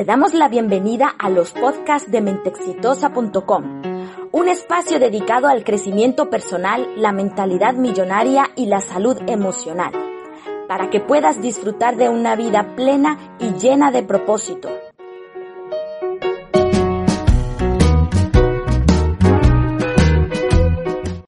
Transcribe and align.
Te 0.00 0.06
damos 0.06 0.32
la 0.32 0.48
bienvenida 0.48 1.14
a 1.18 1.28
los 1.28 1.52
podcasts 1.52 2.10
de 2.10 2.22
mentexitosa.com, 2.22 3.82
un 4.32 4.48
espacio 4.48 4.98
dedicado 4.98 5.46
al 5.46 5.62
crecimiento 5.62 6.30
personal, 6.30 6.88
la 6.96 7.12
mentalidad 7.12 7.74
millonaria 7.74 8.48
y 8.56 8.64
la 8.64 8.80
salud 8.80 9.18
emocional, 9.26 9.92
para 10.66 10.88
que 10.88 11.00
puedas 11.00 11.42
disfrutar 11.42 11.98
de 11.98 12.08
una 12.08 12.34
vida 12.34 12.74
plena 12.76 13.36
y 13.38 13.50
llena 13.58 13.90
de 13.90 14.02
propósito. 14.02 14.70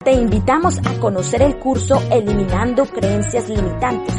Te 0.03 0.13
invitamos 0.13 0.79
a 0.79 0.99
conocer 0.99 1.43
el 1.43 1.59
curso 1.59 2.03
Eliminando 2.11 2.87
Creencias 2.87 3.51
Limitantes 3.51 4.17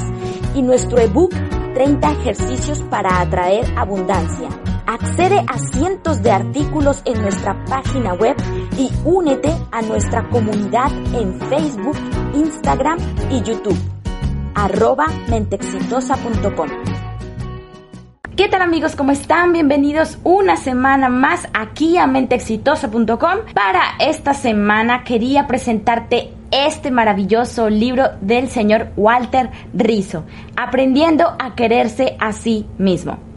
y 0.54 0.62
nuestro 0.62 1.00
ebook 1.00 1.34
30 1.74 2.12
ejercicios 2.12 2.82
para 2.84 3.22
atraer 3.22 3.66
abundancia. 3.78 4.50
Accede 4.86 5.44
a 5.48 5.58
cientos 5.58 6.22
de 6.22 6.32
artículos 6.32 7.02
en 7.06 7.22
nuestra 7.22 7.64
página 7.66 8.14
web 8.14 8.36
y 8.78 8.92
únete 9.06 9.54
a 9.72 9.82
nuestra 9.82 10.30
comunidad 10.30 10.92
en 11.16 11.40
Facebook, 11.50 11.98
Instagram 12.34 13.00
y 13.32 13.42
YouTube. 13.42 13.78
Arroba 14.56 15.08
mentexitosa.com. 15.30 16.83
¿Qué 18.36 18.50
tal 18.50 18.64
amigos? 18.64 18.96
¿Cómo 18.96 19.12
están? 19.12 19.54
Bienvenidos 19.54 20.18
una 20.24 20.56
semana 20.58 21.08
más 21.08 21.48
aquí 21.54 22.00
a 22.00 22.08
mentexitosa.com. 22.08 23.54
Para 23.54 23.84
esta 24.00 24.34
semana 24.34 25.04
quería 25.04 25.46
presentarte 25.46 26.32
este 26.50 26.90
maravilloso 26.90 27.70
libro 27.70 28.06
del 28.22 28.50
señor 28.50 28.88
Walter 28.98 29.52
Rizzo, 29.76 30.24
Aprendiendo 30.56 31.36
a 31.38 31.54
quererse 31.54 32.18
a 32.20 32.34
sí 32.34 32.66
mismo. 32.80 33.33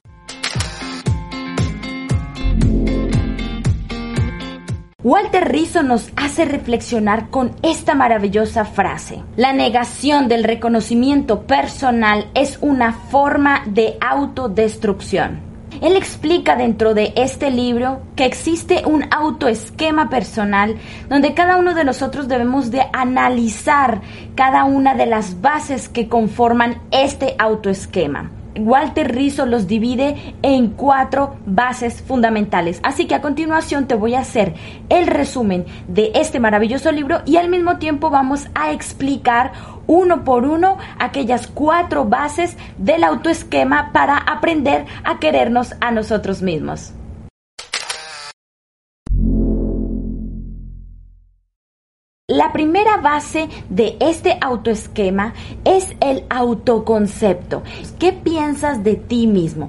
Walter 5.06 5.52
Rizzo 5.52 5.84
nos 5.84 6.10
hace 6.16 6.44
reflexionar 6.44 7.30
con 7.30 7.54
esta 7.62 7.94
maravillosa 7.94 8.64
frase. 8.64 9.22
La 9.36 9.52
negación 9.52 10.26
del 10.26 10.42
reconocimiento 10.42 11.42
personal 11.42 12.28
es 12.34 12.58
una 12.60 12.92
forma 12.92 13.62
de 13.66 13.98
autodestrucción. 14.00 15.38
Él 15.80 15.94
explica 15.94 16.56
dentro 16.56 16.92
de 16.92 17.12
este 17.14 17.52
libro 17.52 18.02
que 18.16 18.24
existe 18.24 18.82
un 18.84 19.04
autoesquema 19.12 20.10
personal 20.10 20.74
donde 21.08 21.34
cada 21.34 21.56
uno 21.56 21.74
de 21.74 21.84
nosotros 21.84 22.26
debemos 22.26 22.72
de 22.72 22.82
analizar 22.92 24.00
cada 24.34 24.64
una 24.64 24.96
de 24.96 25.06
las 25.06 25.40
bases 25.40 25.88
que 25.88 26.08
conforman 26.08 26.82
este 26.90 27.36
autoesquema. 27.38 28.32
Walter 28.58 29.14
Rizzo 29.14 29.46
los 29.46 29.66
divide 29.66 30.34
en 30.42 30.68
cuatro 30.68 31.36
bases 31.46 32.02
fundamentales. 32.02 32.80
Así 32.82 33.06
que 33.06 33.14
a 33.14 33.20
continuación 33.20 33.86
te 33.86 33.94
voy 33.94 34.14
a 34.14 34.20
hacer 34.20 34.54
el 34.88 35.06
resumen 35.06 35.66
de 35.88 36.12
este 36.14 36.40
maravilloso 36.40 36.92
libro 36.92 37.22
y 37.26 37.36
al 37.36 37.48
mismo 37.48 37.78
tiempo 37.78 38.10
vamos 38.10 38.48
a 38.54 38.72
explicar 38.72 39.52
uno 39.86 40.24
por 40.24 40.44
uno 40.44 40.78
aquellas 40.98 41.46
cuatro 41.46 42.04
bases 42.04 42.56
del 42.78 43.04
autoesquema 43.04 43.92
para 43.92 44.16
aprender 44.16 44.84
a 45.04 45.18
querernos 45.18 45.74
a 45.80 45.90
nosotros 45.90 46.42
mismos. 46.42 46.95
Primera 52.56 52.96
base 52.96 53.50
de 53.68 53.98
este 54.00 54.38
autoesquema 54.40 55.34
es 55.66 55.94
el 56.00 56.24
autoconcepto. 56.30 57.62
¿Qué 57.98 58.14
piensas 58.14 58.82
de 58.82 58.96
ti 58.96 59.26
mismo? 59.26 59.68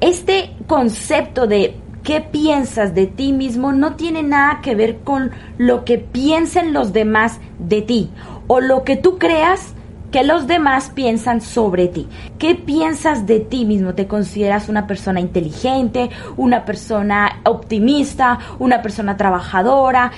Este 0.00 0.56
concepto 0.66 1.46
de 1.46 1.76
qué 2.02 2.22
piensas 2.22 2.94
de 2.94 3.06
ti 3.06 3.34
mismo 3.34 3.72
no 3.72 3.96
tiene 3.96 4.22
nada 4.22 4.62
que 4.62 4.74
ver 4.74 5.00
con 5.00 5.30
lo 5.58 5.84
que 5.84 5.98
piensen 5.98 6.72
los 6.72 6.94
demás 6.94 7.38
de 7.58 7.82
ti 7.82 8.10
o 8.46 8.60
lo 8.60 8.82
que 8.82 8.96
tú 8.96 9.18
creas 9.18 9.74
que 10.12 10.22
los 10.22 10.46
demás 10.46 10.90
piensan 10.94 11.40
sobre 11.40 11.88
ti. 11.88 12.06
¿Qué 12.38 12.54
piensas 12.54 13.26
de 13.26 13.40
ti 13.40 13.64
mismo? 13.64 13.94
¿Te 13.94 14.06
consideras 14.06 14.68
una 14.68 14.86
persona 14.86 15.20
inteligente, 15.20 16.10
una 16.36 16.64
persona 16.64 17.40
optimista, 17.44 18.38
una 18.58 18.82
persona 18.82 19.16
trabajadora? 19.16 20.12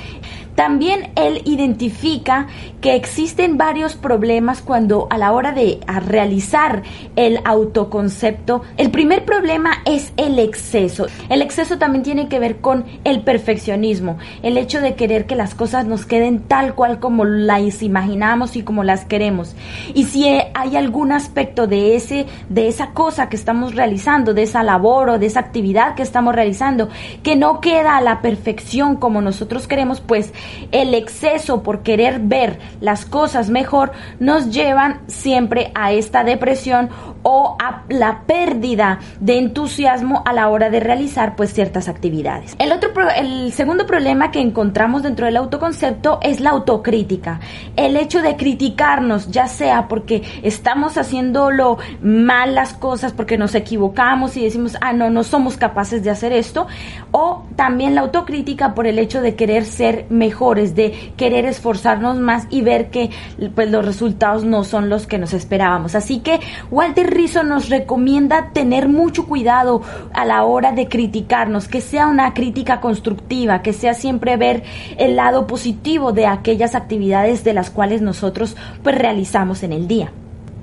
También 0.54 1.10
él 1.16 1.42
identifica 1.44 2.46
que 2.80 2.94
existen 2.94 3.56
varios 3.56 3.94
problemas 3.94 4.60
cuando 4.62 5.06
a 5.10 5.18
la 5.18 5.32
hora 5.32 5.52
de 5.52 5.80
realizar 6.06 6.82
el 7.16 7.40
autoconcepto, 7.44 8.62
el 8.76 8.90
primer 8.90 9.24
problema 9.24 9.82
es 9.84 10.12
el 10.16 10.38
exceso. 10.38 11.06
El 11.28 11.42
exceso 11.42 11.78
también 11.78 12.04
tiene 12.04 12.28
que 12.28 12.38
ver 12.38 12.58
con 12.58 12.84
el 13.04 13.22
perfeccionismo, 13.22 14.18
el 14.42 14.58
hecho 14.58 14.80
de 14.80 14.94
querer 14.94 15.26
que 15.26 15.34
las 15.34 15.54
cosas 15.54 15.86
nos 15.86 16.06
queden 16.06 16.40
tal 16.40 16.74
cual 16.74 17.00
como 17.00 17.24
las 17.24 17.82
imaginamos 17.82 18.56
y 18.56 18.62
como 18.62 18.84
las 18.84 19.04
queremos. 19.04 19.54
Y 19.94 20.04
si 20.04 20.28
hay 20.54 20.76
algún 20.76 21.12
aspecto 21.12 21.66
de 21.66 21.96
ese 21.96 22.26
de 22.48 22.68
esa 22.68 22.92
cosa 22.92 23.28
que 23.28 23.36
estamos 23.36 23.74
realizando, 23.74 24.34
de 24.34 24.42
esa 24.42 24.62
labor 24.62 25.10
o 25.10 25.18
de 25.18 25.26
esa 25.26 25.40
actividad 25.40 25.94
que 25.94 26.02
estamos 26.02 26.34
realizando 26.34 26.88
que 27.22 27.36
no 27.36 27.60
queda 27.60 27.96
a 27.96 28.00
la 28.00 28.22
perfección 28.22 28.96
como 28.96 29.20
nosotros 29.20 29.66
queremos, 29.66 30.00
pues 30.00 30.32
el 30.72 30.94
exceso 30.94 31.62
por 31.62 31.82
querer 31.82 32.20
ver 32.20 32.58
las 32.80 33.04
cosas 33.04 33.50
mejor 33.50 33.92
nos 34.18 34.50
llevan 34.50 35.00
siempre 35.06 35.72
a 35.74 35.92
esta 35.92 36.24
depresión 36.24 36.90
o 37.22 37.56
a 37.58 37.82
la 37.88 38.22
pérdida 38.26 39.00
de 39.18 39.38
entusiasmo 39.38 40.22
a 40.26 40.32
la 40.32 40.48
hora 40.48 40.70
de 40.70 40.80
realizar 40.80 41.36
pues 41.36 41.52
ciertas 41.52 41.88
actividades. 41.88 42.54
El 42.58 42.70
otro 42.72 42.90
el 43.16 43.52
segundo 43.52 43.86
problema 43.86 44.30
que 44.30 44.40
encontramos 44.40 45.02
dentro 45.02 45.26
del 45.26 45.36
autoconcepto 45.38 46.18
es 46.22 46.40
la 46.40 46.50
autocrítica. 46.50 47.40
El 47.76 47.96
hecho 47.96 48.22
de 48.22 48.36
criticarnos, 48.36 49.30
ya 49.30 49.46
sea 49.46 49.88
porque 49.88 50.22
estamos 50.44 50.96
haciéndolo 50.96 51.78
mal 52.00 52.54
las 52.54 52.74
cosas, 52.74 53.12
porque 53.12 53.36
nos 53.36 53.54
equivocamos 53.56 54.36
y 54.36 54.44
decimos, 54.44 54.76
"Ah, 54.80 54.92
no, 54.92 55.10
no 55.10 55.24
somos 55.24 55.56
capaces 55.56 56.04
de 56.04 56.10
hacer 56.10 56.32
esto", 56.32 56.68
o 57.10 57.42
también 57.56 57.94
la 57.96 58.02
autocrítica 58.02 58.74
por 58.74 58.86
el 58.86 58.98
hecho 58.98 59.20
de 59.20 59.34
querer 59.34 59.64
ser 59.64 60.06
mejores, 60.10 60.76
de 60.76 61.12
querer 61.16 61.46
esforzarnos 61.46 62.18
más 62.18 62.46
y 62.50 62.62
ver 62.62 62.90
que 62.90 63.10
pues 63.54 63.70
los 63.70 63.84
resultados 63.84 64.44
no 64.44 64.62
son 64.64 64.88
los 64.88 65.06
que 65.06 65.18
nos 65.18 65.32
esperábamos. 65.32 65.94
Así 65.94 66.20
que 66.20 66.40
Walter 66.70 67.12
Rizzo 67.12 67.42
nos 67.42 67.68
recomienda 67.68 68.50
tener 68.52 68.88
mucho 68.88 69.26
cuidado 69.26 69.82
a 70.12 70.24
la 70.24 70.44
hora 70.44 70.72
de 70.72 70.88
criticarnos, 70.88 71.68
que 71.68 71.80
sea 71.80 72.06
una 72.06 72.34
crítica 72.34 72.80
constructiva, 72.80 73.62
que 73.62 73.72
sea 73.72 73.94
siempre 73.94 74.36
ver 74.36 74.62
el 74.98 75.16
lado 75.16 75.46
positivo 75.46 76.12
de 76.12 76.26
aquellas 76.26 76.74
actividades 76.74 77.44
de 77.44 77.54
las 77.54 77.70
cuales 77.70 78.02
nosotros 78.02 78.56
pues 78.82 78.96
realizamos 78.96 79.62
en 79.62 79.72
el 79.72 79.88
día. 79.88 80.12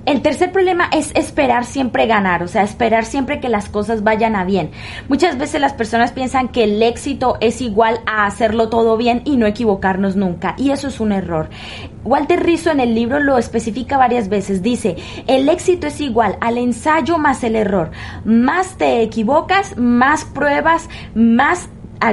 El 0.04 0.24
tercer 0.24 0.52
problema 0.52 0.90
es 0.92 1.12
esperar 1.14 1.64
siempre 1.64 2.08
ganar, 2.08 2.42
o 2.42 2.48
sea, 2.48 2.64
esperar 2.64 3.06
siempre 3.06 3.40
que 3.40 3.50
las 3.50 3.70
cosas 3.70 4.04
vayan 4.04 4.36
a 4.36 4.46
bien. 4.46 4.72
Muchas 5.10 5.38
veces 5.38 5.62
las 5.62 5.74
personas 5.74 6.12
piensan 6.12 6.48
que 6.48 6.64
el 6.64 6.82
éxito 6.82 7.38
es 7.40 7.62
igual 7.62 8.00
a 8.08 8.26
hacerlo 8.26 8.70
todo 8.70 8.98
bien 8.98 9.22
y 9.26 9.38
no 9.38 9.46
equivocarnos 9.46 10.16
nunca, 10.16 10.56
y 10.58 10.72
eso 10.72 10.88
es 10.88 11.00
un 11.00 11.12
error. 11.12 11.50
Walter 12.04 12.44
Rizzo 12.44 12.72
en 12.72 12.80
el 12.80 12.96
libro 12.96 13.20
lo 13.20 13.38
especifica 13.38 13.96
varias 13.96 14.28
veces, 14.28 14.64
dice, 14.64 14.96
el 15.28 15.48
éxito 15.50 15.86
es 15.86 16.02
igual 16.02 16.36
al 16.42 16.58
ensayo 16.58 17.20
más 17.20 17.44
el 17.44 17.56
error. 17.56 17.92
Más 18.26 18.78
te 18.78 19.04
equivocas, 19.04 19.78
más 19.78 20.26
pruebas, 20.26 20.90
más 21.14 21.70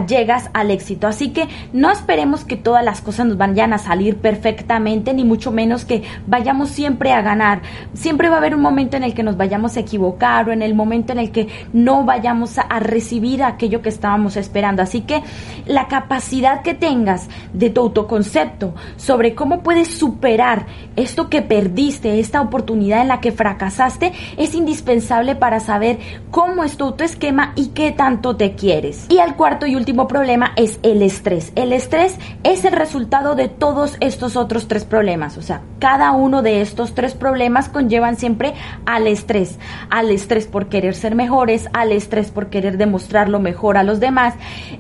llegas 0.07 0.51
al 0.53 0.71
éxito. 0.71 1.07
Así 1.07 1.31
que 1.31 1.49
no 1.73 1.91
esperemos 1.91 2.45
que 2.45 2.57
todas 2.57 2.85
las 2.85 3.01
cosas 3.01 3.27
nos 3.27 3.37
vayan 3.37 3.73
a 3.73 3.79
salir 3.79 4.17
perfectamente, 4.17 5.15
ni 5.15 5.25
mucho 5.25 5.51
menos 5.51 5.85
que 5.85 6.03
vayamos 6.27 6.69
siempre 6.69 7.13
a 7.13 7.23
ganar. 7.23 7.63
Siempre 7.95 8.29
va 8.29 8.37
a 8.37 8.39
haber 8.39 8.55
un 8.55 8.61
momento 8.61 8.97
en 8.97 9.05
el 9.05 9.15
que 9.15 9.23
nos 9.23 9.37
vayamos 9.37 9.77
a 9.77 9.81
equivocar 9.81 10.49
o 10.49 10.53
en 10.53 10.63
el 10.63 10.75
momento 10.75 11.13
en 11.13 11.19
el 11.19 11.31
que 11.31 11.49
no 11.73 12.05
vayamos 12.05 12.59
a, 12.59 12.63
a 12.63 12.81
recibir 12.81 13.43
aquello 13.43 13.83
que 13.83 13.89
estábamos 13.89 14.37
esperando. 14.37 14.83
Así 14.83 15.01
que 15.01 15.23
la 15.67 15.89
capacidad 15.89 16.63
que 16.63 16.75
tengas 16.75 17.29
de 17.53 17.71
tu 17.71 17.81
autoconcepto 17.81 18.75
sobre 18.97 19.35
cómo 19.35 19.63
puedes 19.63 19.89
superar 19.89 20.67
esto 20.97 21.31
que 21.31 21.43
perdiste, 21.43 22.21
esta 22.21 22.41
oportunidad 22.41 23.01
en 23.01 23.09
la 23.09 23.21
que 23.21 23.33
fracasaste, 23.33 24.13
es 24.37 24.55
indispensable 24.55 25.37
para 25.37 25.61
saber 25.61 25.99
cómo 26.31 26.65
es 26.65 26.77
tu 26.77 26.85
autoesquema 26.85 27.53
y 27.57 27.69
qué 27.69 27.93
tanto 27.93 28.37
te 28.37 28.55
quieres. 28.55 29.07
Y 29.09 29.19
al 29.19 29.37
cuarto 29.37 29.67
y 29.67 29.77
último 29.79 30.09
problema 30.09 30.53
es 30.57 30.79
el 30.83 31.03
estrés. 31.03 31.53
El 31.55 31.73
estrés 31.73 32.17
es 32.43 32.65
el 32.65 32.73
resultado 32.73 33.35
de 33.35 33.49
todos 33.49 33.97
estos 34.01 34.37
otros 34.37 34.69
tres 34.69 34.85
problemas. 34.85 35.39
O 35.39 35.43
sea, 35.43 35.63
cada 35.79 36.13
uno 36.13 36.43
de 36.43 36.61
estos 36.61 36.95
tres 36.95 37.15
problemas 37.15 37.69
conllevan 37.69 38.17
siempre 38.17 38.55
al 38.85 39.07
estrés. 39.07 39.59
Al 39.91 40.11
estrés 40.11 40.47
por 40.47 40.69
querer 40.69 40.95
ser 40.95 41.15
mejores, 41.15 41.69
al 41.73 41.93
estrés 41.93 42.31
por 42.31 42.49
querer 42.49 42.77
demostrar 42.77 43.29
lo 43.29 43.41
mejor 43.41 43.77
a 43.77 43.85
los 43.85 44.01
demás, 44.01 44.35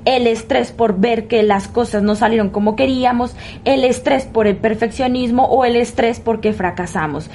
el 0.04 0.26
estrés 0.26 0.72
por 0.72 0.98
ver 0.98 1.28
que 1.28 1.42
las 1.42 1.68
cosas 1.68 2.02
no 2.02 2.14
salieron 2.14 2.50
como 2.50 2.76
queríamos, 2.76 3.36
el 3.64 3.84
estrés 3.84 4.26
por 4.26 4.46
el 4.46 4.56
perfeccionismo 4.56 5.46
o 5.46 5.64
el 5.64 5.76
estrés 5.76 6.20
porque 6.20 6.52
fracasamos 6.52 7.30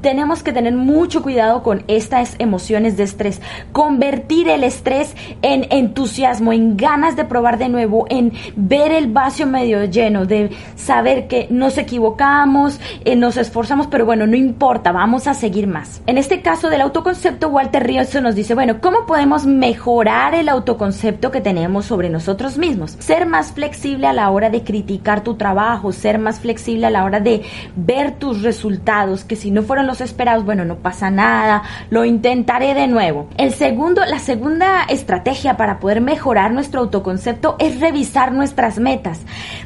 tenemos 0.00 0.42
que 0.42 0.52
tener 0.52 0.74
mucho 0.74 1.22
cuidado 1.22 1.62
con 1.62 1.84
estas 1.88 2.36
emociones 2.38 2.96
de 2.96 3.04
estrés. 3.04 3.40
Convertir 3.72 4.48
el 4.48 4.64
estrés 4.64 5.14
en 5.42 5.66
entusiasmo, 5.70 6.52
en 6.52 6.76
ganas 6.76 7.16
de 7.16 7.24
probar 7.24 7.58
de 7.58 7.68
nuevo, 7.68 8.06
en 8.08 8.32
ver 8.56 8.92
el 8.92 9.08
vaso 9.08 9.46
medio 9.46 9.84
lleno, 9.84 10.26
de 10.26 10.50
saber 10.76 11.28
que 11.28 11.46
nos 11.50 11.78
equivocamos, 11.78 12.80
eh, 13.04 13.16
nos 13.16 13.36
esforzamos, 13.36 13.86
pero 13.86 14.04
bueno, 14.04 14.26
no 14.26 14.36
importa, 14.36 14.92
vamos 14.92 15.26
a 15.26 15.34
seguir 15.34 15.66
más. 15.66 16.02
En 16.06 16.18
este 16.18 16.42
caso 16.42 16.68
del 16.68 16.80
autoconcepto, 16.80 17.48
Walter 17.48 17.86
Ríos 17.86 18.10
nos 18.20 18.34
dice, 18.34 18.54
bueno, 18.54 18.80
¿cómo 18.80 19.06
podemos 19.06 19.46
mejorar 19.46 20.34
el 20.34 20.48
autoconcepto 20.48 21.30
que 21.30 21.40
tenemos 21.40 21.86
sobre 21.86 22.10
nosotros 22.10 22.58
mismos? 22.58 22.96
Ser 22.98 23.26
más 23.26 23.52
flexible 23.52 24.06
a 24.06 24.12
la 24.12 24.30
hora 24.30 24.50
de 24.50 24.62
criticar 24.62 25.22
tu 25.22 25.34
trabajo, 25.34 25.92
ser 25.92 26.18
más 26.18 26.40
flexible 26.40 26.86
a 26.86 26.90
la 26.90 27.04
hora 27.04 27.20
de 27.20 27.42
ver 27.76 28.12
tus 28.12 28.42
resultados, 28.42 29.24
que 29.24 29.36
si 29.36 29.50
no 29.50 29.62
fueron 29.62 29.86
esperados, 30.00 30.44
bueno, 30.44 30.64
no 30.64 30.76
pasa 30.76 31.10
nada, 31.10 31.64
lo 31.90 32.04
intentaré 32.04 32.74
de 32.74 32.86
nuevo. 32.86 33.26
El 33.36 33.52
segundo, 33.52 34.04
la 34.06 34.20
segunda 34.20 34.84
estrategia 34.84 35.56
para 35.56 35.80
poder 35.80 36.00
mejorar 36.00 36.52
nuestro 36.52 36.80
autoconcepto 36.80 37.56
es 37.58 37.80
revisar 37.80 38.32
nuestras 38.32 38.78
metas. 38.78 39.22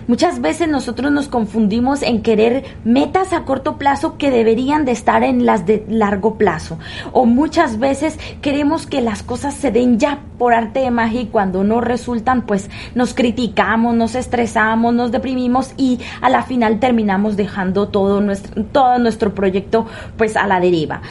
Muchas 0.07 0.41
veces 0.41 0.69
nosotros 0.69 1.13
nos 1.13 1.29
confundimos 1.29 2.03
en 2.03 2.23
querer 2.23 2.65
metas 2.85 3.33
a 3.33 3.45
corto 3.45 3.77
plazo 3.77 4.17
que 4.17 4.31
deberían 4.31 4.85
de 4.85 4.93
estar 4.93 5.23
en 5.23 5.45
las 5.45 5.67
de 5.67 5.85
largo 5.89 6.39
plazo. 6.39 6.79
O 7.13 7.27
muchas 7.27 7.79
veces 7.79 8.19
queremos 8.41 8.87
que 8.87 9.01
las 9.01 9.23
cosas 9.23 9.55
se 9.55 9.71
den 9.71 9.99
ya 9.99 10.21
por 10.39 10.55
arte 10.55 10.81
de 10.81 10.91
magia 10.91 11.23
y 11.23 11.27
cuando 11.27 11.65
no 11.65 11.81
resultan, 11.81 12.43
pues 12.43 12.71
nos 12.95 13.15
criticamos, 13.15 13.95
nos 13.95 14.15
estresamos, 14.15 14.95
nos 14.95 15.13
deprimimos 15.13 15.73
y 15.77 16.01
a 16.21 16.29
la 16.29 16.43
final 16.43 16.81
terminamos 16.81 17.37
dejando 17.37 17.89
todo 17.89 18.21
nuestro, 18.21 18.65
todo 18.65 18.99
nuestro 18.99 19.35
proyecto 19.35 19.87
pues 20.17 20.37
a 20.37 20.47
la 20.47 20.61
deriva. 20.61 21.03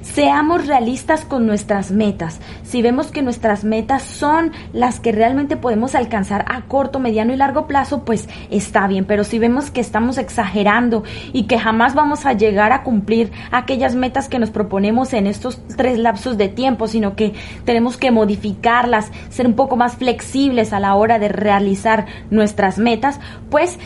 Seamos 0.00 0.66
realistas 0.66 1.24
con 1.24 1.46
nuestras 1.46 1.90
metas. 1.90 2.40
Si 2.62 2.82
vemos 2.82 3.08
que 3.08 3.22
nuestras 3.22 3.64
metas 3.64 4.02
son 4.02 4.52
las 4.72 5.00
que 5.00 5.12
realmente 5.12 5.56
podemos 5.56 5.94
alcanzar 5.94 6.44
a 6.48 6.62
corto, 6.62 6.98
mediano 6.98 7.32
y 7.32 7.36
largo 7.36 7.66
plazo, 7.66 8.04
pues 8.04 8.28
está 8.50 8.86
bien. 8.86 9.04
Pero 9.04 9.24
si 9.24 9.38
vemos 9.38 9.70
que 9.70 9.80
estamos 9.80 10.18
exagerando 10.18 11.04
y 11.32 11.44
que 11.44 11.58
jamás 11.58 11.94
vamos 11.94 12.26
a 12.26 12.32
llegar 12.32 12.72
a 12.72 12.82
cumplir 12.82 13.30
aquellas 13.50 13.94
metas 13.94 14.28
que 14.28 14.38
nos 14.38 14.50
proponemos 14.50 15.12
en 15.12 15.26
estos 15.26 15.60
tres 15.76 15.98
lapsos 15.98 16.36
de 16.36 16.48
tiempo, 16.48 16.88
sino 16.88 17.14
que 17.14 17.34
tenemos 17.64 17.96
que 17.96 18.10
modificarlas, 18.10 19.10
ser 19.30 19.46
un 19.46 19.54
poco 19.54 19.76
más 19.76 19.96
flexibles 19.96 20.72
a 20.72 20.80
la 20.80 20.94
hora 20.94 21.18
de 21.18 21.28
realizar 21.28 22.06
nuestras 22.30 22.78
metas, 22.78 23.20
pues 23.50 23.78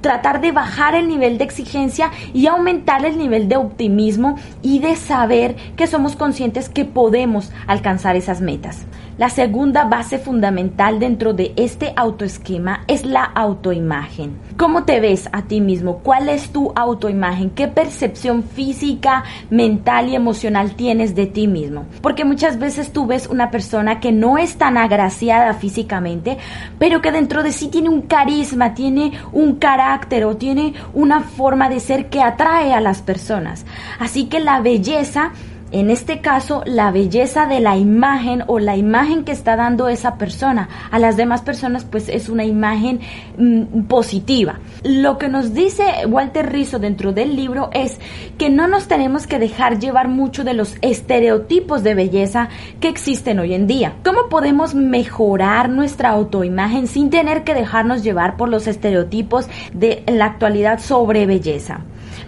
tratar 0.00 0.40
de 0.40 0.52
bajar 0.52 0.94
el 0.94 1.08
nivel 1.08 1.38
de 1.38 1.44
exigencia 1.44 2.10
y 2.32 2.46
aumentar 2.46 3.04
el 3.04 3.18
nivel 3.18 3.48
de 3.48 3.56
optimismo 3.56 4.36
y 4.62 4.80
de 4.80 4.96
saber 4.96 5.56
que 5.76 5.86
somos 5.86 6.16
conscientes 6.16 6.68
que 6.68 6.84
podemos 6.84 7.52
alcanzar 7.66 8.16
esas 8.16 8.40
metas. 8.40 8.86
La 9.18 9.28
segunda 9.28 9.84
base 9.84 10.18
fundamental 10.18 10.98
dentro 10.98 11.34
de 11.34 11.52
este 11.56 11.92
autoesquema 11.96 12.84
es 12.86 13.04
la 13.04 13.24
autoimagen. 13.24 14.34
¿Cómo 14.60 14.84
te 14.84 15.00
ves 15.00 15.26
a 15.32 15.40
ti 15.40 15.62
mismo? 15.62 16.00
¿Cuál 16.00 16.28
es 16.28 16.50
tu 16.50 16.70
autoimagen? 16.76 17.48
¿Qué 17.48 17.66
percepción 17.66 18.42
física, 18.42 19.24
mental 19.48 20.10
y 20.10 20.14
emocional 20.14 20.76
tienes 20.76 21.14
de 21.14 21.24
ti 21.24 21.48
mismo? 21.48 21.86
Porque 22.02 22.26
muchas 22.26 22.58
veces 22.58 22.92
tú 22.92 23.06
ves 23.06 23.26
una 23.26 23.50
persona 23.50 24.00
que 24.00 24.12
no 24.12 24.36
es 24.36 24.58
tan 24.58 24.76
agraciada 24.76 25.54
físicamente, 25.54 26.36
pero 26.78 27.00
que 27.00 27.10
dentro 27.10 27.42
de 27.42 27.52
sí 27.52 27.68
tiene 27.68 27.88
un 27.88 28.02
carisma, 28.02 28.74
tiene 28.74 29.12
un 29.32 29.54
carácter 29.54 30.26
o 30.26 30.36
tiene 30.36 30.74
una 30.92 31.22
forma 31.22 31.70
de 31.70 31.80
ser 31.80 32.10
que 32.10 32.20
atrae 32.20 32.74
a 32.74 32.82
las 32.82 33.00
personas. 33.00 33.64
Así 33.98 34.26
que 34.26 34.40
la 34.40 34.60
belleza 34.60 35.32
en 35.72 35.90
este 35.90 36.20
caso, 36.20 36.62
la 36.66 36.90
belleza 36.90 37.46
de 37.46 37.60
la 37.60 37.76
imagen 37.76 38.42
o 38.48 38.58
la 38.58 38.76
imagen 38.76 39.24
que 39.24 39.32
está 39.32 39.54
dando 39.54 39.88
esa 39.88 40.16
persona 40.16 40.68
a 40.90 40.98
las 40.98 41.16
demás 41.16 41.42
personas, 41.42 41.84
pues 41.84 42.08
es 42.08 42.28
una 42.28 42.44
imagen 42.44 43.00
mm, 43.38 43.82
positiva. 43.82 44.58
Lo 44.82 45.18
que 45.18 45.28
nos 45.28 45.54
dice 45.54 45.84
Walter 46.08 46.50
Rizzo 46.50 46.78
dentro 46.78 47.12
del 47.12 47.36
libro 47.36 47.70
es 47.72 47.98
que 48.36 48.50
no 48.50 48.66
nos 48.66 48.88
tenemos 48.88 49.26
que 49.26 49.38
dejar 49.38 49.78
llevar 49.78 50.08
mucho 50.08 50.42
de 50.42 50.54
los 50.54 50.76
estereotipos 50.82 51.84
de 51.84 51.94
belleza 51.94 52.48
que 52.80 52.88
existen 52.88 53.38
hoy 53.38 53.54
en 53.54 53.66
día. 53.66 53.94
¿Cómo 54.04 54.28
podemos 54.28 54.74
mejorar 54.74 55.68
nuestra 55.68 56.10
autoimagen 56.10 56.88
sin 56.88 57.10
tener 57.10 57.44
que 57.44 57.54
dejarnos 57.54 58.02
llevar 58.02 58.36
por 58.36 58.48
los 58.48 58.66
estereotipos 58.66 59.46
de 59.72 60.02
la 60.06 60.24
actualidad 60.24 60.80
sobre 60.80 61.26
belleza? 61.26 61.80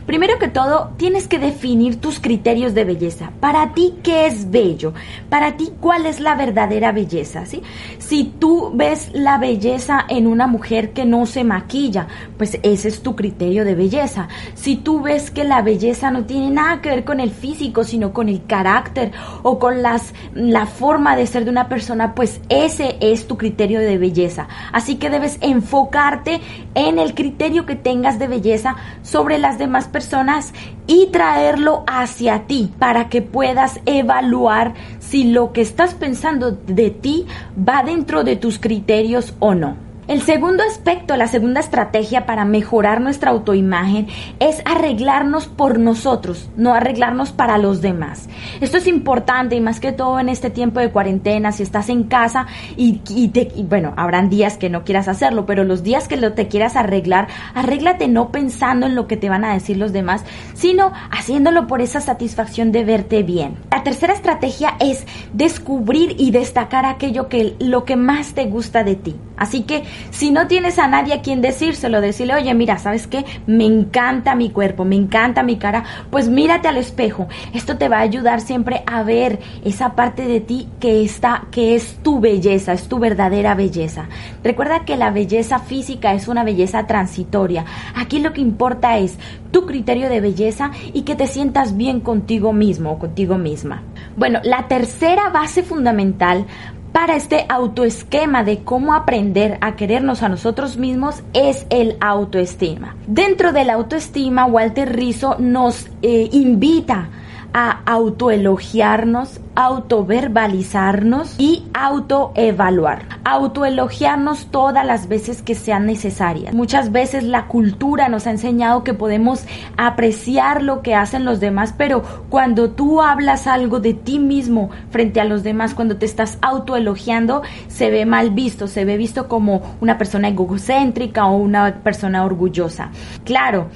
Primero 0.06 0.38
que 0.38 0.48
todo, 0.48 0.90
tienes 0.96 1.28
que 1.28 1.38
definir 1.38 2.00
tus 2.00 2.18
criterios 2.18 2.74
de 2.74 2.84
belleza. 2.84 3.30
Para 3.40 3.72
ti, 3.72 3.94
¿qué 4.02 4.26
es 4.26 4.50
bello? 4.50 4.92
Para 5.28 5.56
ti, 5.56 5.72
¿cuál 5.80 6.06
es 6.06 6.20
la 6.20 6.34
verdadera 6.34 6.92
belleza? 6.92 7.46
¿sí? 7.46 7.62
Si 7.98 8.24
tú 8.24 8.72
ves 8.74 9.10
la 9.12 9.38
belleza 9.38 10.04
en 10.08 10.26
una 10.26 10.46
mujer 10.46 10.92
que 10.92 11.04
no 11.04 11.24
se 11.26 11.44
maquilla, 11.44 12.08
pues 12.36 12.58
ese 12.62 12.88
es 12.88 13.02
tu 13.02 13.14
criterio 13.14 13.64
de 13.64 13.74
belleza. 13.74 14.28
Si 14.54 14.76
tú 14.76 15.00
ves 15.02 15.30
que 15.30 15.44
la 15.44 15.62
belleza 15.62 16.10
no 16.10 16.24
tiene 16.24 16.50
nada 16.50 16.80
que 16.80 16.88
ver 16.88 17.04
con 17.04 17.20
el 17.20 17.30
físico, 17.30 17.84
sino 17.84 18.12
con 18.12 18.28
el 18.28 18.44
carácter 18.46 19.12
o 19.42 19.58
con 19.58 19.82
las, 19.82 20.14
la 20.34 20.66
forma 20.66 21.16
de 21.16 21.26
ser 21.26 21.44
de 21.44 21.50
una 21.50 21.68
persona, 21.68 22.14
pues 22.14 22.40
ese 22.48 22.96
es 23.00 23.26
tu 23.26 23.36
criterio 23.36 23.80
de 23.80 23.98
belleza. 23.98 24.48
Así 24.72 24.96
que 24.96 25.10
debes 25.10 25.38
enfocarte 25.40 26.40
en 26.74 26.98
el 26.98 27.14
criterio 27.14 27.66
que 27.66 27.76
tengas 27.76 28.18
de 28.18 28.26
belleza 28.26 28.76
sobre 29.02 29.38
las 29.38 29.58
demás 29.58 29.88
personas 29.92 30.52
y 30.86 31.08
traerlo 31.12 31.84
hacia 31.86 32.46
ti 32.46 32.72
para 32.78 33.08
que 33.08 33.22
puedas 33.22 33.80
evaluar 33.86 34.74
si 34.98 35.24
lo 35.24 35.52
que 35.52 35.60
estás 35.60 35.94
pensando 35.94 36.50
de 36.50 36.90
ti 36.90 37.26
va 37.56 37.82
dentro 37.84 38.24
de 38.24 38.36
tus 38.36 38.58
criterios 38.58 39.34
o 39.38 39.54
no. 39.54 39.81
El 40.08 40.20
segundo 40.22 40.64
aspecto, 40.64 41.16
la 41.16 41.28
segunda 41.28 41.60
estrategia 41.60 42.26
para 42.26 42.44
mejorar 42.44 43.00
nuestra 43.00 43.30
autoimagen 43.30 44.08
es 44.40 44.60
arreglarnos 44.64 45.46
por 45.46 45.78
nosotros, 45.78 46.50
no 46.56 46.74
arreglarnos 46.74 47.30
para 47.30 47.56
los 47.56 47.82
demás. 47.82 48.28
Esto 48.60 48.78
es 48.78 48.88
importante 48.88 49.54
y 49.54 49.60
más 49.60 49.78
que 49.78 49.92
todo 49.92 50.18
en 50.18 50.28
este 50.28 50.50
tiempo 50.50 50.80
de 50.80 50.90
cuarentena, 50.90 51.52
si 51.52 51.62
estás 51.62 51.88
en 51.88 52.02
casa 52.02 52.48
y, 52.76 52.98
te, 53.28 53.52
bueno, 53.62 53.94
habrán 53.96 54.28
días 54.28 54.56
que 54.56 54.70
no 54.70 54.82
quieras 54.82 55.06
hacerlo, 55.06 55.46
pero 55.46 55.62
los 55.62 55.84
días 55.84 56.08
que 56.08 56.16
lo 56.16 56.32
te 56.32 56.48
quieras 56.48 56.74
arreglar, 56.74 57.28
arréglate 57.54 58.08
no 58.08 58.32
pensando 58.32 58.86
en 58.86 58.96
lo 58.96 59.06
que 59.06 59.16
te 59.16 59.28
van 59.28 59.44
a 59.44 59.54
decir 59.54 59.76
los 59.76 59.92
demás, 59.92 60.24
sino 60.54 60.92
haciéndolo 61.12 61.68
por 61.68 61.80
esa 61.80 62.00
satisfacción 62.00 62.72
de 62.72 62.82
verte 62.82 63.22
bien. 63.22 63.56
La 63.70 63.84
tercera 63.84 64.14
estrategia 64.14 64.74
es 64.80 65.06
descubrir 65.32 66.16
y 66.18 66.32
destacar 66.32 66.86
aquello 66.86 67.28
que 67.28 67.54
lo 67.60 67.84
que 67.84 67.94
más 67.94 68.34
te 68.34 68.46
gusta 68.46 68.82
de 68.82 68.96
ti. 68.96 69.14
Así 69.42 69.62
que 69.64 69.82
si 70.10 70.30
no 70.30 70.46
tienes 70.46 70.78
a 70.78 70.86
nadie 70.86 71.14
a 71.14 71.20
quien 71.20 71.40
decírselo, 71.40 72.00
decirle, 72.00 72.36
oye, 72.36 72.54
mira, 72.54 72.78
¿sabes 72.78 73.08
qué? 73.08 73.24
Me 73.48 73.64
encanta 73.64 74.36
mi 74.36 74.50
cuerpo, 74.50 74.84
me 74.84 74.94
encanta 74.94 75.42
mi 75.42 75.56
cara, 75.56 75.82
pues 76.10 76.28
mírate 76.28 76.68
al 76.68 76.76
espejo. 76.76 77.26
Esto 77.52 77.76
te 77.76 77.88
va 77.88 77.96
a 77.96 78.02
ayudar 78.02 78.40
siempre 78.40 78.84
a 78.86 79.02
ver 79.02 79.40
esa 79.64 79.96
parte 79.96 80.28
de 80.28 80.38
ti 80.38 80.68
que 80.78 81.02
está, 81.02 81.48
que 81.50 81.74
es 81.74 81.96
tu 82.04 82.20
belleza, 82.20 82.72
es 82.72 82.88
tu 82.88 83.00
verdadera 83.00 83.56
belleza. 83.56 84.06
Recuerda 84.44 84.84
que 84.84 84.96
la 84.96 85.10
belleza 85.10 85.58
física 85.58 86.14
es 86.14 86.28
una 86.28 86.44
belleza 86.44 86.86
transitoria. 86.86 87.64
Aquí 87.96 88.20
lo 88.20 88.32
que 88.32 88.42
importa 88.42 88.98
es 88.98 89.18
tu 89.50 89.66
criterio 89.66 90.08
de 90.08 90.20
belleza 90.20 90.70
y 90.92 91.02
que 91.02 91.16
te 91.16 91.26
sientas 91.26 91.76
bien 91.76 91.98
contigo 91.98 92.52
mismo 92.52 92.92
o 92.92 92.98
contigo 93.00 93.38
misma. 93.38 93.82
Bueno, 94.16 94.38
la 94.44 94.68
tercera 94.68 95.30
base 95.30 95.64
fundamental 95.64 96.46
para 96.92 97.16
este 97.16 97.46
autoesquema 97.48 98.44
de 98.44 98.62
cómo 98.62 98.94
aprender 98.94 99.58
a 99.60 99.76
querernos 99.76 100.22
a 100.22 100.28
nosotros 100.28 100.76
mismos 100.76 101.22
es 101.32 101.66
el 101.70 101.96
autoestima. 102.00 102.94
Dentro 103.06 103.52
de 103.52 103.64
la 103.64 103.74
autoestima, 103.74 104.44
Walter 104.44 104.94
Rizzo 104.94 105.36
nos 105.38 105.88
eh, 106.02 106.28
invita 106.32 107.08
a 107.52 107.82
autoelogiarnos, 107.84 109.40
autoverbalizarnos 109.54 111.34
y 111.38 111.64
autoevaluar. 111.74 113.02
Autoelogiarnos 113.24 114.46
todas 114.46 114.86
las 114.86 115.08
veces 115.08 115.42
que 115.42 115.54
sean 115.54 115.86
necesarias. 115.86 116.54
Muchas 116.54 116.92
veces 116.92 117.24
la 117.24 117.46
cultura 117.46 118.08
nos 118.08 118.26
ha 118.26 118.30
enseñado 118.30 118.84
que 118.84 118.94
podemos 118.94 119.44
apreciar 119.76 120.62
lo 120.62 120.82
que 120.82 120.94
hacen 120.94 121.24
los 121.24 121.40
demás, 121.40 121.74
pero 121.76 122.02
cuando 122.28 122.70
tú 122.70 123.02
hablas 123.02 123.46
algo 123.46 123.80
de 123.80 123.94
ti 123.94 124.18
mismo 124.18 124.70
frente 124.90 125.20
a 125.20 125.24
los 125.24 125.42
demás, 125.42 125.74
cuando 125.74 125.96
te 125.96 126.06
estás 126.06 126.38
autoelogiando, 126.40 127.42
se 127.68 127.90
ve 127.90 128.06
mal 128.06 128.30
visto, 128.30 128.66
se 128.66 128.84
ve 128.84 128.96
visto 128.96 129.28
como 129.28 129.76
una 129.80 129.98
persona 129.98 130.28
egocéntrica 130.28 131.26
o 131.26 131.36
una 131.36 131.74
persona 131.82 132.24
orgullosa. 132.24 132.90
Claro, 133.24 133.68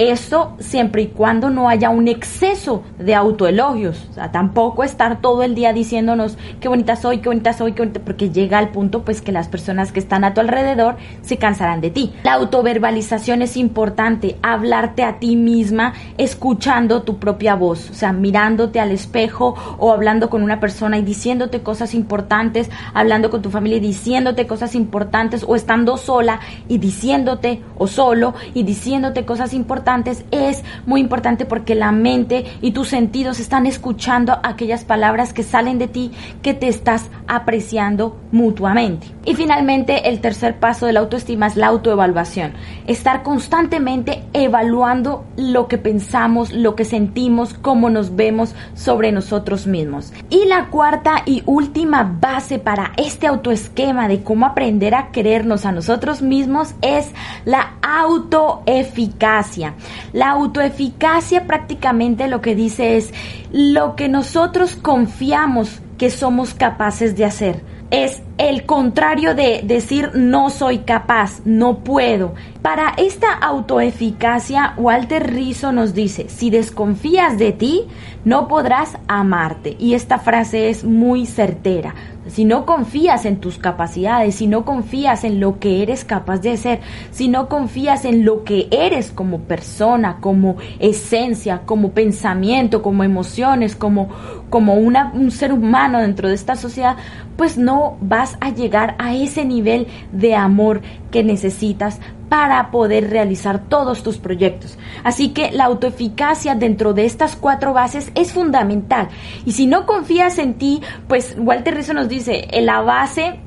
Esto 0.00 0.54
siempre 0.60 1.02
y 1.02 1.06
cuando 1.08 1.50
no 1.50 1.68
haya 1.68 1.90
un 1.90 2.08
exceso 2.08 2.82
de 2.98 3.14
autoelogios. 3.14 4.08
O 4.08 4.14
sea, 4.14 4.32
tampoco 4.32 4.82
estar 4.82 5.20
todo 5.20 5.42
el 5.42 5.54
día 5.54 5.74
diciéndonos 5.74 6.38
qué 6.58 6.68
bonita 6.68 6.96
soy, 6.96 7.18
qué 7.18 7.28
bonita 7.28 7.52
soy, 7.52 7.72
qué 7.72 7.82
bonita, 7.82 8.00
porque 8.00 8.30
llega 8.30 8.56
al 8.56 8.70
punto 8.70 9.04
pues 9.04 9.20
que 9.20 9.30
las 9.30 9.48
personas 9.48 9.92
que 9.92 10.00
están 10.00 10.24
a 10.24 10.32
tu 10.32 10.40
alrededor 10.40 10.96
se 11.20 11.36
cansarán 11.36 11.82
de 11.82 11.90
ti. 11.90 12.14
La 12.22 12.32
autoverbalización 12.32 13.42
es 13.42 13.58
importante, 13.58 14.38
hablarte 14.40 15.02
a 15.02 15.18
ti 15.18 15.36
misma 15.36 15.92
escuchando 16.16 17.02
tu 17.02 17.18
propia 17.18 17.54
voz, 17.54 17.90
o 17.90 17.94
sea, 17.94 18.14
mirándote 18.14 18.80
al 18.80 18.92
espejo 18.92 19.54
o 19.76 19.92
hablando 19.92 20.30
con 20.30 20.42
una 20.42 20.60
persona 20.60 20.96
y 20.96 21.02
diciéndote 21.02 21.60
cosas 21.60 21.92
importantes, 21.92 22.70
hablando 22.94 23.28
con 23.28 23.42
tu 23.42 23.50
familia 23.50 23.76
y 23.76 23.80
diciéndote 23.80 24.46
cosas 24.46 24.74
importantes 24.74 25.44
o 25.46 25.56
estando 25.56 25.98
sola 25.98 26.40
y 26.68 26.78
diciéndote 26.78 27.62
o 27.76 27.86
solo 27.86 28.32
y 28.54 28.62
diciéndote 28.62 29.26
cosas 29.26 29.52
importantes 29.52 29.89
es 30.30 30.62
muy 30.86 31.00
importante 31.00 31.44
porque 31.44 31.74
la 31.74 31.90
mente 31.90 32.44
y 32.60 32.70
tus 32.70 32.88
sentidos 32.88 33.40
están 33.40 33.66
escuchando 33.66 34.38
aquellas 34.44 34.84
palabras 34.84 35.32
que 35.32 35.42
salen 35.42 35.78
de 35.78 35.88
ti 35.88 36.12
que 36.42 36.54
te 36.54 36.68
estás 36.68 37.10
apreciando 37.26 38.16
mutuamente. 38.30 39.08
Y 39.24 39.34
finalmente, 39.34 40.08
el 40.08 40.20
tercer 40.20 40.60
paso 40.60 40.86
de 40.86 40.92
la 40.92 41.00
autoestima 41.00 41.48
es 41.48 41.56
la 41.56 41.66
autoevaluación. 41.66 42.52
Estar 42.86 43.24
constantemente 43.24 44.22
evaluando 44.32 45.24
lo 45.36 45.66
que 45.66 45.78
pensamos, 45.78 46.52
lo 46.52 46.76
que 46.76 46.84
sentimos, 46.84 47.54
cómo 47.54 47.90
nos 47.90 48.14
vemos 48.14 48.54
sobre 48.74 49.10
nosotros 49.10 49.66
mismos. 49.66 50.12
Y 50.30 50.44
la 50.46 50.66
cuarta 50.66 51.22
y 51.26 51.42
última 51.46 52.16
base 52.20 52.60
para 52.60 52.92
este 52.96 53.26
autoesquema 53.26 54.06
de 54.06 54.22
cómo 54.22 54.46
aprender 54.46 54.94
a 54.94 55.10
querernos 55.10 55.66
a 55.66 55.72
nosotros 55.72 56.22
mismos 56.22 56.74
es 56.80 57.10
la 57.44 57.74
autoeficacia. 57.82 59.69
La 60.12 60.30
autoeficacia 60.30 61.46
prácticamente 61.46 62.28
lo 62.28 62.40
que 62.40 62.54
dice 62.54 62.96
es 62.96 63.12
lo 63.52 63.96
que 63.96 64.08
nosotros 64.08 64.76
confiamos 64.76 65.80
que 65.98 66.10
somos 66.10 66.54
capaces 66.54 67.16
de 67.16 67.24
hacer. 67.24 67.62
Es 67.90 68.22
el 68.38 68.66
contrario 68.66 69.34
de 69.34 69.62
decir 69.64 70.12
no 70.14 70.48
soy 70.48 70.78
capaz, 70.78 71.40
no 71.44 71.78
puedo. 71.78 72.34
Para 72.62 72.94
esta 72.96 73.32
autoeficacia, 73.32 74.74
Walter 74.76 75.32
Rizzo 75.32 75.72
nos 75.72 75.92
dice, 75.92 76.28
si 76.28 76.50
desconfías 76.50 77.36
de 77.36 77.50
ti, 77.52 77.88
no 78.24 78.46
podrás 78.46 78.96
amarte. 79.08 79.76
Y 79.80 79.94
esta 79.94 80.18
frase 80.18 80.70
es 80.70 80.84
muy 80.84 81.26
certera. 81.26 81.94
Si 82.30 82.44
no 82.44 82.64
confías 82.64 83.24
en 83.24 83.38
tus 83.38 83.58
capacidades, 83.58 84.36
si 84.36 84.46
no 84.46 84.64
confías 84.64 85.24
en 85.24 85.40
lo 85.40 85.58
que 85.58 85.82
eres 85.82 86.04
capaz 86.04 86.38
de 86.38 86.52
hacer, 86.52 86.80
si 87.10 87.28
no 87.28 87.48
confías 87.48 88.04
en 88.04 88.24
lo 88.24 88.44
que 88.44 88.68
eres 88.70 89.10
como 89.10 89.40
persona, 89.40 90.18
como 90.20 90.56
esencia, 90.78 91.62
como 91.66 91.90
pensamiento, 91.90 92.82
como 92.82 93.02
emociones, 93.02 93.74
como, 93.74 94.08
como 94.48 94.74
una, 94.74 95.12
un 95.12 95.30
ser 95.30 95.52
humano 95.52 95.98
dentro 95.98 96.28
de 96.28 96.34
esta 96.34 96.54
sociedad, 96.54 96.96
pues 97.36 97.58
no 97.58 97.96
vas 98.00 98.36
a 98.40 98.50
llegar 98.50 98.94
a 98.98 99.14
ese 99.14 99.44
nivel 99.44 99.88
de 100.12 100.34
amor 100.34 100.82
que 101.10 101.24
necesitas 101.24 101.98
para 102.30 102.70
poder 102.70 103.10
realizar 103.10 103.68
todos 103.68 104.02
tus 104.02 104.16
proyectos. 104.16 104.78
Así 105.04 105.30
que 105.30 105.50
la 105.50 105.64
autoeficacia 105.64 106.54
dentro 106.54 106.94
de 106.94 107.04
estas 107.04 107.34
cuatro 107.36 107.74
bases 107.74 108.12
es 108.14 108.32
fundamental. 108.32 109.08
Y 109.44 109.52
si 109.52 109.66
no 109.66 109.84
confías 109.84 110.38
en 110.38 110.54
ti, 110.54 110.80
pues 111.08 111.34
Walter 111.36 111.74
Rizzo 111.74 111.92
nos 111.92 112.08
dice, 112.08 112.48
la 112.62 112.80
base 112.80 113.40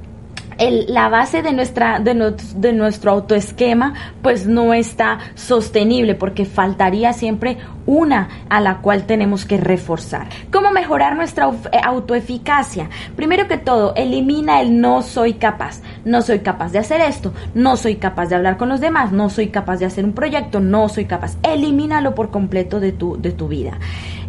la 0.88 1.10
base 1.10 1.42
de, 1.42 1.52
nuestra, 1.52 2.00
de, 2.00 2.36
de, 2.56 2.74
nuestro 2.74 3.12
autoesquema 3.12 3.96
pues 4.22 4.46
no 4.46 4.74
está 4.74 5.18
sostenible 5.34 6.13
porque 6.13 6.46
faltaría 6.46 7.12
siempre 7.12 7.58
una 7.86 8.30
a 8.50 8.60
la 8.60 8.78
cual 8.78 9.06
tenemos 9.06 9.46
que 9.46 9.58
reforzar. 9.58 10.28
¿Cómo 10.52 10.72
mejorar 10.72 11.16
nuestra 11.16 11.50
eh, 11.50 11.80
autoeficacia? 11.84 12.90
Primero 13.16 13.48
que 13.48 13.58
todo, 13.58 13.94
elimina 13.96 14.62
el 14.62 14.80
no 14.80 15.02
soy 15.02 15.34
capaz. 15.34 15.82
No 16.06 16.22
soy 16.22 16.40
capaz 16.40 16.72
de 16.72 16.80
hacer 16.80 17.02
esto, 17.02 17.34
no 17.54 17.78
soy 17.78 17.96
capaz 17.96 18.28
de 18.28 18.36
hablar 18.36 18.58
con 18.58 18.70
los 18.70 18.82
demás, 18.82 19.12
no 19.12 19.30
soy 19.30 19.48
capaz 19.48 19.78
de 19.78 19.86
hacer 19.86 20.06
un 20.06 20.13
proyecto, 20.13 20.60
no 20.60 20.90
soy 20.90 21.06
capaz. 21.06 21.38
Elimínalo 21.44 22.16
por 22.16 22.30
completo 22.30 22.80
de 22.80 22.92
tu, 22.92 23.20
de 23.22 23.32
tu 23.32 23.48
vida. 23.48 23.78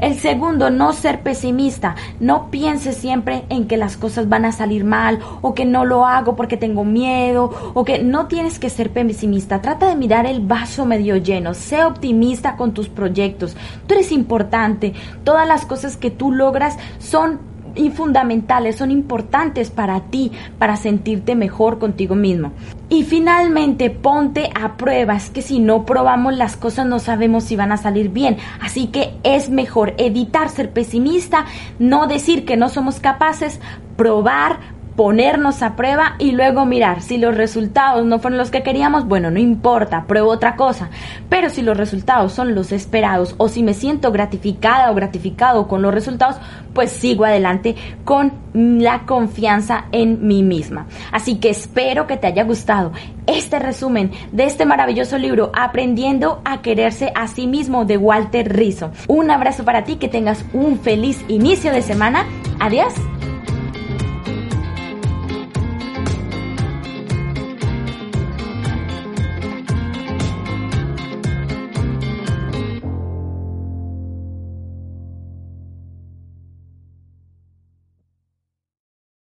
El 0.01 0.19
segundo, 0.19 0.71
no 0.71 0.93
ser 0.93 1.23
pesimista. 1.23 1.95
No 2.21 2.51
pienses 2.51 2.97
siempre 2.97 3.45
en 3.49 3.67
que 3.67 3.77
las 3.77 3.97
cosas 3.97 4.29
van 4.29 4.45
a 4.45 4.53
salir 4.53 4.85
mal 4.85 5.21
o 5.41 5.55
que 5.55 5.65
no 5.65 5.85
lo 5.85 6.05
hago 6.05 6.37
porque 6.37 6.57
tengo 6.57 6.85
miedo 6.85 7.73
o 7.75 7.85
que 7.85 8.03
no 8.03 8.27
tienes 8.27 8.59
que 8.59 8.71
ser 8.71 8.91
pesimista. 8.91 9.63
Trata 9.63 9.89
de 9.89 9.97
mirar 9.97 10.27
el 10.27 10.41
vaso 10.41 10.85
medio 10.85 11.17
lleno. 11.17 11.55
Sé 11.55 11.85
optimista 11.85 12.57
con 12.57 12.75
tus 12.75 12.89
proyectos. 12.89 13.44
Tú 13.87 13.95
eres 13.95 14.13
importante. 14.13 14.95
Todas 15.25 15.47
las 15.47 15.67
cosas 15.67 15.97
que 15.97 16.11
tú 16.11 16.33
logras 16.33 16.79
son 16.99 17.55
fundamentales, 17.95 18.77
son 18.77 18.91
importantes 18.91 19.71
para 19.71 20.01
ti, 20.01 20.33
para 20.59 20.77
sentirte 20.77 21.35
mejor 21.35 21.79
contigo 21.79 22.15
mismo. 22.15 22.53
Y 22.89 23.05
finalmente, 23.05 23.91
ponte 23.91 24.51
a 24.55 24.77
pruebas, 24.77 25.31
que 25.31 25.43
si 25.43 25.59
no 25.59 25.85
probamos 25.85 26.37
las 26.37 26.57
cosas 26.57 26.87
no 26.87 26.99
sabemos 26.99 27.45
si 27.45 27.57
van 27.57 27.73
a 27.73 27.77
salir 27.77 28.11
bien. 28.11 28.37
Así 28.61 28.89
que 28.89 29.15
es 29.23 29.51
mejor 29.51 29.95
evitar 29.99 30.49
ser 30.49 30.71
pesimista, 30.71 31.47
no 31.79 32.07
decir 32.07 32.45
que 32.45 32.57
no 32.57 32.69
somos 32.69 33.01
capaces, 33.01 33.61
probar, 33.97 34.59
ponernos 34.97 35.63
a 35.63 35.77
prueba 35.77 36.15
y 36.19 36.33
luego 36.33 36.65
mirar 36.67 37.03
si 37.03 37.19
los 37.19 37.37
resultados 37.37 38.05
no 38.05 38.19
fueron 38.19 38.39
los 38.39 38.51
que 38.51 38.63
queríamos, 38.63 39.07
bueno, 39.07 39.31
no 39.31 39.39
importa, 39.39 40.05
pruebo 40.07 40.31
otra 40.31 40.57
cosa. 40.57 40.91
Pero 41.29 41.51
si 41.51 41.63
los 41.63 41.77
resultados 41.77 42.33
son 42.33 42.55
los 42.55 42.73
esperados 42.73 43.35
o 43.39 43.49
si 43.49 43.63
me 43.63 43.75
siento 43.75 44.13
gratificada 44.13 44.91
o 44.91 44.95
gratificado 44.95 45.67
con 45.67 45.83
los 45.83 45.93
resultados, 45.93 46.37
pues 46.73 46.91
sigo 46.91 47.25
adelante 47.25 47.77
con 48.05 48.33
la 48.53 49.01
confianza 49.01 49.87
en 49.93 50.27
mí 50.27 50.43
misma. 50.43 50.87
Así 51.13 51.37
que 51.37 51.51
espero 51.51 52.07
que 52.07 52.17
te 52.17 52.27
haya 52.27 52.45
gustado 52.45 52.93
este 53.27 53.59
resumen 53.59 54.13
de 54.33 54.45
este 54.45 54.67
maravilloso 54.67 55.19
libro 55.19 55.51
Aprendiendo 55.55 56.41
a 56.45 56.63
quererse 56.63 57.13
a 57.15 57.27
sí 57.27 57.47
mismo 57.47 57.85
de 57.85 57.97
Walter 57.97 58.55
Rizzo. 58.55 58.91
Un 59.09 59.31
abrazo 59.31 59.65
para 59.65 59.85
ti, 59.85 59.97
que 59.97 60.09
tengas 60.09 60.45
un 60.53 60.79
feliz 60.79 61.25
inicio 61.29 61.73
de 61.73 61.83
semana. 61.83 62.27
Adiós. 62.61 62.93